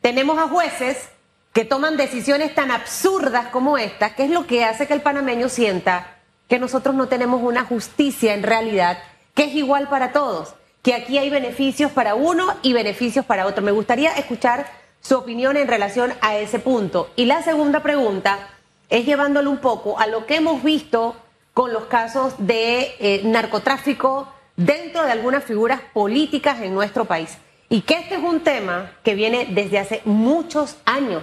[0.00, 1.10] tenemos a jueces
[1.52, 5.48] que toman decisiones tan absurdas como esta, que es lo que hace que el panameño
[5.48, 6.16] sienta
[6.48, 8.98] que nosotros no tenemos una justicia en realidad
[9.34, 13.62] que es igual para todos, que aquí hay beneficios para uno y beneficios para otro.
[13.62, 14.66] Me gustaría escuchar
[15.06, 17.10] su opinión en relación a ese punto.
[17.16, 18.48] Y la segunda pregunta
[18.90, 21.16] es llevándolo un poco a lo que hemos visto
[21.54, 27.38] con los casos de eh, narcotráfico dentro de algunas figuras políticas en nuestro país.
[27.68, 31.22] Y que este es un tema que viene desde hace muchos años.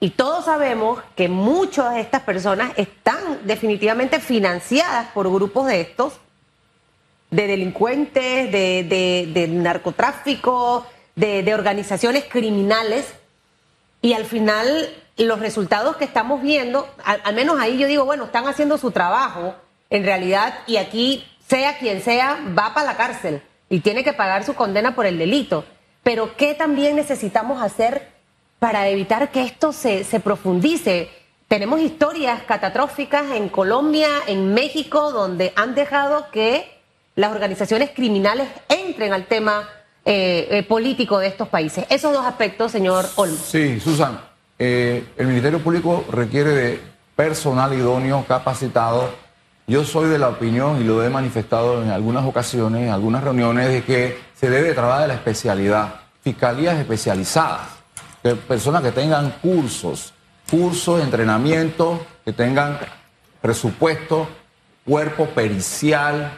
[0.00, 6.14] Y todos sabemos que muchas de estas personas están definitivamente financiadas por grupos de estos,
[7.30, 10.86] de delincuentes, de, de- de narcotráfico,
[11.18, 13.06] de, organizaciones criminales.
[14.00, 18.26] Y al final, los resultados que estamos viendo, al, al menos ahí yo digo, bueno,
[18.26, 19.54] están haciendo su trabajo
[19.90, 24.44] en realidad y aquí, sea quien sea, va para la cárcel y tiene que pagar
[24.44, 25.64] su condena por el delito.
[26.02, 28.08] Pero ¿qué también necesitamos hacer
[28.58, 31.10] para evitar que esto se, se profundice?
[31.48, 36.78] Tenemos historias catastróficas en Colombia, en México, donde han dejado que
[37.16, 39.68] las organizaciones criminales entren al tema
[40.10, 41.84] eh, eh, político de estos países.
[41.90, 43.36] Esos dos aspectos, señor Olmo.
[43.36, 44.18] Sí, Susan,
[44.58, 46.80] eh, el Ministerio Público requiere de
[47.14, 49.10] personal idóneo, capacitado.
[49.66, 53.68] Yo soy de la opinión, y lo he manifestado en algunas ocasiones, en algunas reuniones,
[53.68, 57.68] de que se debe trabajar de la especialidad, fiscalías especializadas,
[58.22, 60.14] que personas que tengan cursos,
[60.50, 62.78] cursos entrenamiento, que tengan
[63.42, 64.26] presupuesto,
[64.86, 66.32] cuerpo pericial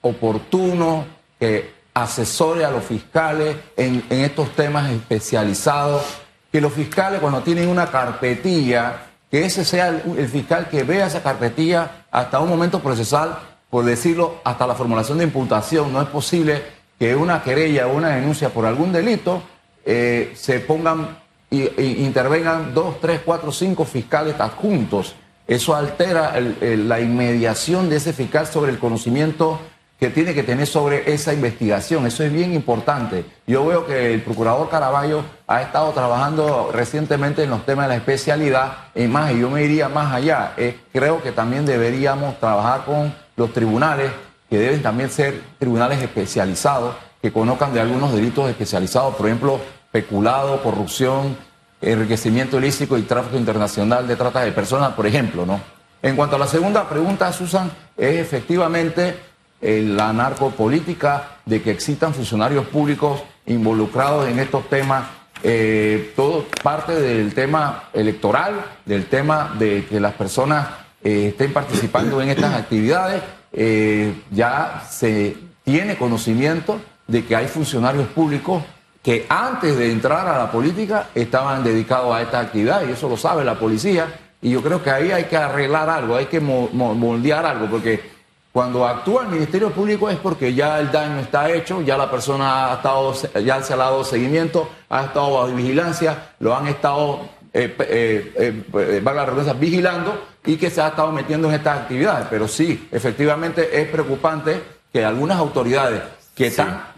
[0.00, 1.04] oportuno,
[1.38, 6.02] que asesore a los fiscales en, estos temas especializados,
[6.50, 11.22] que los fiscales cuando tienen una carpetilla, que ese sea el, fiscal que vea esa
[11.22, 15.92] carpetilla hasta un momento procesal, por decirlo, hasta la formulación de imputación.
[15.92, 16.62] No es posible
[16.98, 19.42] que una querella o una denuncia por algún delito
[19.84, 21.18] eh, se pongan
[21.50, 21.62] y,
[22.02, 25.14] intervengan dos, tres, cuatro, cinco fiscales adjuntos
[25.50, 29.58] eso altera la inmediación de ese fiscal sobre el conocimiento
[30.00, 32.06] que tiene que tener sobre esa investigación.
[32.06, 33.26] Eso es bien importante.
[33.46, 37.96] Yo veo que el procurador Caraballo ha estado trabajando recientemente en los temas de la
[37.96, 38.72] especialidad.
[38.94, 40.54] Y más, y yo me iría más allá.
[40.56, 44.10] Eh, creo que también deberíamos trabajar con los tribunales,
[44.48, 49.60] que deben también ser tribunales especializados, que conozcan de algunos delitos especializados, por ejemplo,
[49.92, 51.36] peculado, corrupción,
[51.82, 55.60] enriquecimiento ilícito y tráfico internacional de trata de personas, por ejemplo, ¿no?
[56.02, 59.29] En cuanto a la segunda pregunta, Susan, es efectivamente
[59.60, 65.04] la narcopolítica de que existan funcionarios públicos involucrados en estos temas,
[65.42, 70.66] eh, todo parte del tema electoral, del tema de que las personas
[71.02, 78.06] eh, estén participando en estas actividades, eh, ya se tiene conocimiento de que hay funcionarios
[78.08, 78.62] públicos
[79.02, 83.16] que antes de entrar a la política estaban dedicados a esta actividad y eso lo
[83.16, 84.06] sabe la policía
[84.42, 87.66] y yo creo que ahí hay que arreglar algo, hay que mo- mo- moldear algo
[87.66, 88.19] porque
[88.52, 92.72] cuando actúa el Ministerio Público es porque ya el daño está hecho, ya la persona
[92.72, 97.20] ha estado, ya se le ha dado seguimiento, ha estado bajo vigilancia, lo han estado,
[97.52, 101.54] eh, eh, eh, eh, valga la redundancia, vigilando y que se ha estado metiendo en
[101.54, 102.26] estas actividades.
[102.28, 104.60] Pero sí, efectivamente es preocupante
[104.92, 106.02] que algunas autoridades
[106.34, 106.90] que están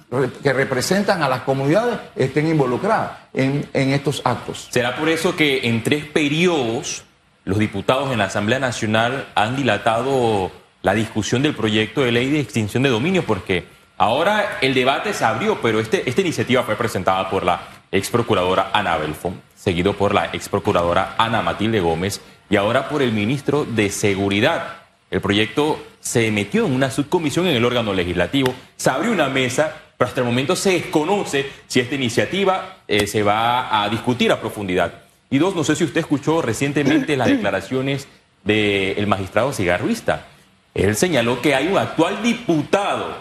[0.43, 4.69] que representan a las comunidades estén involucradas en, en estos actos.
[4.71, 7.05] ¿Será por eso que en tres periodos
[7.45, 12.41] los diputados en la Asamblea Nacional han dilatado la discusión del proyecto de ley de
[12.41, 13.25] extinción de dominio?
[13.25, 13.65] Porque
[13.97, 18.71] ahora el debate se abrió, pero este, esta iniciativa fue presentada por la ex procuradora
[18.73, 23.65] Ana Belfon, seguido por la ex procuradora Ana Matilde Gómez y ahora por el ministro
[23.65, 24.83] de Seguridad.
[25.11, 29.75] El proyecto se metió en una subcomisión en el órgano legislativo, se abrió una mesa,
[29.97, 34.41] pero hasta el momento se desconoce si esta iniciativa eh, se va a discutir a
[34.41, 35.03] profundidad.
[35.31, 38.09] Y dos, no sé si usted escuchó recientemente las declaraciones
[38.45, 40.27] del magistrado cigarruista.
[40.75, 43.15] Él señaló que hay un actual diputado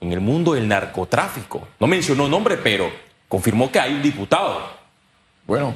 [0.00, 1.68] en el mundo del narcotráfico.
[1.78, 2.90] No mencionó nombre, pero
[3.28, 4.60] confirmó que hay un diputado.
[5.46, 5.74] Bueno,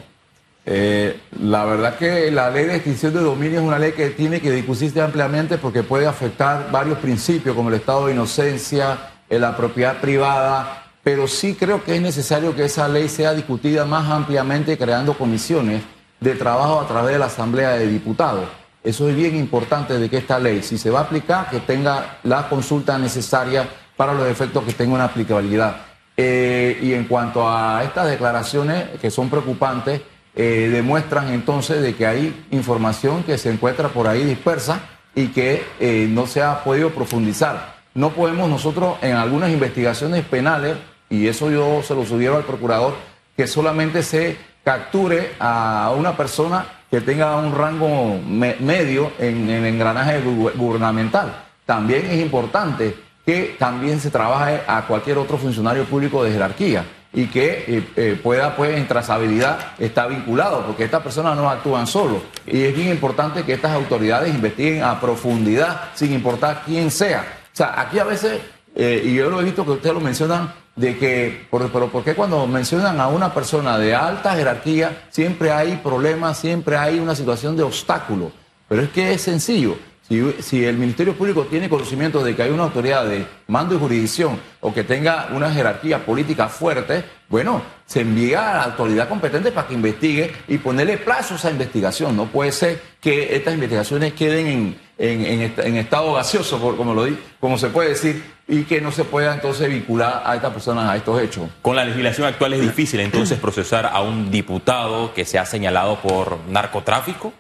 [0.67, 4.41] eh, la verdad que la ley de extinción de dominio es una ley que tiene
[4.41, 9.55] que discutirse ampliamente porque puede afectar varios principios como el estado de inocencia, eh, la
[9.57, 14.79] propiedad privada, pero sí creo que es necesario que esa ley sea discutida más ampliamente
[14.79, 15.83] creando comisiones
[16.19, 18.49] de trabajo a través de la Asamblea de Diputados.
[18.85, 22.19] Eso es bien importante de que esta ley, si se va a aplicar, que tenga
[22.23, 23.67] la consulta necesaria
[23.97, 25.77] para los efectos que tenga una aplicabilidad.
[26.19, 30.03] Eh, y en cuanto a estas declaraciones que son preocupantes,
[30.37, 34.81] eh, demuestran entonces de que hay información que se encuentra por ahí dispersa
[35.15, 37.77] y que eh, no se ha podido profundizar.
[37.95, 40.77] No podemos nosotros en algunas investigaciones penales,
[41.09, 42.95] y eso yo se lo sugiero al procurador,
[43.35, 49.67] que solamente se capture a una persona que tenga un rango me- medio en, el
[49.67, 51.35] engranaje gu- gubernamental.
[51.67, 52.95] También es importante
[53.27, 58.21] que también se trabaje a cualquier otro funcionario público de jerarquía y que eh, eh,
[58.23, 62.23] pueda, pues, en trazabilidad está vinculado, porque estas personas no actúan solos.
[62.47, 67.23] Y es bien importante que estas autoridades investiguen a profundidad, sin importar quién sea.
[67.53, 68.41] O sea, aquí a veces,
[68.75, 72.15] eh, y yo lo he visto que ustedes lo mencionan, de que, pero ¿por qué
[72.15, 77.57] cuando mencionan a una persona de alta jerarquía, siempre hay problemas, siempre hay una situación
[77.57, 78.33] de obstáculo?
[78.69, 79.77] Pero es que es sencillo.
[80.09, 83.79] Si, si el Ministerio Público tiene conocimiento de que hay una autoridad de mando y
[83.79, 89.51] jurisdicción o que tenga una jerarquía política fuerte, bueno, se envía a la autoridad competente
[89.51, 92.17] para que investigue y ponerle plazo a esa investigación.
[92.17, 96.77] No puede ser que estas investigaciones queden en, en- en est- en estado gaseoso, por-
[96.77, 100.37] como, lo di, como se puede decir, y que no se pueda entonces vincular a
[100.37, 101.49] estas personas a estos hechos.
[101.63, 105.97] Con la legislación actual es difícil entonces procesar a un diputado que se ha señalado
[106.01, 107.33] por narcotráfico.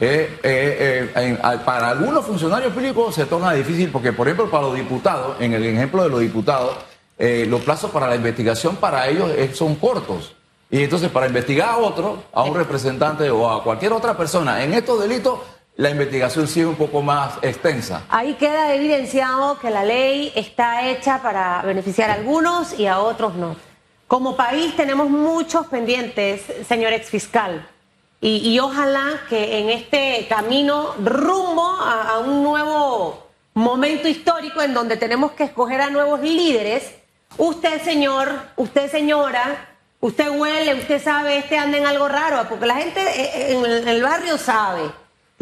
[0.00, 4.64] Eh, eh, eh, en- para algunos funcionarios públicos se torna difícil porque, por ejemplo, para
[4.64, 6.76] los diputados, en el ejemplo de los diputados,
[7.18, 10.34] eh, los plazos para la investigación para ellos son cortos.
[10.70, 14.72] Y entonces para investigar a otro, a un representante o a cualquier otra persona en
[14.72, 15.38] estos delitos,
[15.76, 18.02] la investigación sigue un poco más extensa.
[18.10, 23.34] Ahí queda evidenciado que la ley está hecha para beneficiar a algunos y a otros
[23.34, 23.56] no.
[24.06, 27.66] Como país tenemos muchos pendientes, señor exfiscal,
[28.20, 34.74] y, y ojalá que en este camino rumbo a, a un nuevo momento histórico en
[34.74, 36.92] donde tenemos que escoger a nuevos líderes,
[37.38, 39.70] usted señor, usted señora,
[40.00, 43.88] usted huele, usted sabe, este anda en algo raro, porque la gente eh, el- en
[43.88, 44.82] el barrio sabe.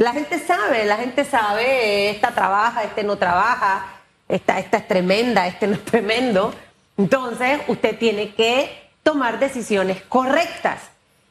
[0.00, 3.84] La gente sabe, la gente sabe, esta trabaja, este no trabaja,
[4.30, 6.54] esta, esta es tremenda, este no es tremendo.
[6.96, 10.84] Entonces, usted tiene que tomar decisiones correctas.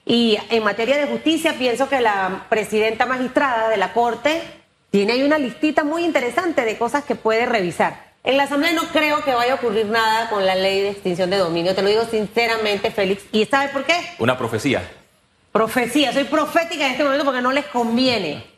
[0.05, 4.39] Y en materia de justicia, pienso que la presidenta magistrada de la Corte
[4.91, 8.11] tiene ahí una listita muy interesante de cosas que puede revisar.
[8.23, 11.31] En la Asamblea no creo que vaya a ocurrir nada con la ley de extinción
[11.31, 13.23] de dominio, te lo digo sinceramente, Félix.
[13.31, 13.95] ¿Y sabes por qué?
[14.19, 14.87] Una profecía.
[15.51, 18.48] Profecía, soy profética en este momento porque no les conviene.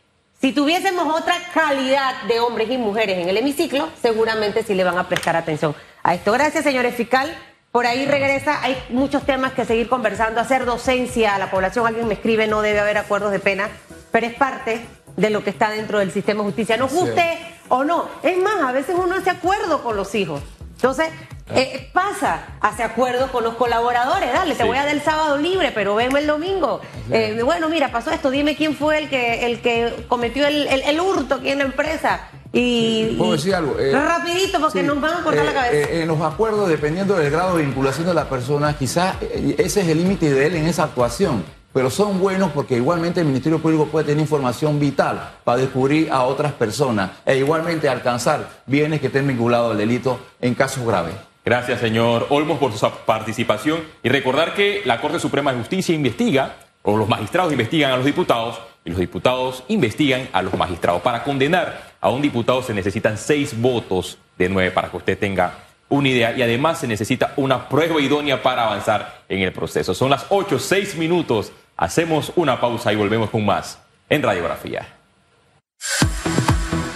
[0.42, 4.98] Si tuviésemos otra calidad de hombres y mujeres en el hemiciclo, seguramente sí le van
[4.98, 6.32] a prestar atención a esto.
[6.32, 7.32] Gracias, señores fiscal.
[7.72, 11.86] Por ahí regresa, hay muchos temas que seguir conversando, hacer docencia a la población.
[11.86, 13.70] Alguien me escribe, no debe haber acuerdos de pena,
[14.12, 14.82] pero es parte
[15.16, 16.76] de lo que está dentro del sistema de justicia.
[16.76, 17.38] Nos guste
[17.70, 18.10] o no.
[18.24, 20.42] Es más, a veces uno hace acuerdo con los hijos.
[20.74, 21.10] Entonces,
[21.56, 25.72] eh, pasa, hace acuerdo con los colaboradores, dale, te voy a dar el sábado libre,
[25.74, 26.82] pero venme el domingo.
[27.12, 31.00] Eh, bueno, mira, pasó esto, dime quién fue el que, el que cometió el, el,
[31.00, 32.30] hurto aquí en la empresa.
[32.54, 33.80] Y, ¿Puedo decir algo?
[33.80, 35.90] Eh, rapidito, porque nos van a cortar la cabeza.
[35.92, 39.16] en los acuerdos, dependiendo del grado de vinculación de la persona, quizás
[39.58, 41.44] ese es el límite de él en esa actuación
[41.74, 46.24] pero son buenos porque igualmente el Ministerio Público puede tener información vital para descubrir a
[46.24, 51.16] otras personas e igualmente alcanzar bienes que estén vinculados al delito en casos graves.
[51.44, 56.56] Gracias, señor Olmos, por su participación y recordar que la Corte Suprema de Justicia investiga,
[56.84, 61.02] o los magistrados investigan a los diputados, y los diputados investigan a los magistrados.
[61.02, 65.54] Para condenar a un diputado se necesitan seis votos de nueve para que usted tenga
[65.90, 69.94] una idea y además se necesita una prueba idónea para avanzar en el proceso.
[69.94, 74.88] Son las ocho, seis minutos Hacemos una pausa y volvemos con más en Radiografía.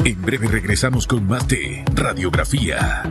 [0.03, 3.01] En breve regresamos con más de Radiografía.